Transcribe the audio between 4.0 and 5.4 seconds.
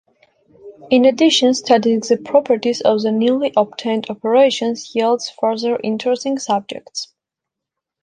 operations yields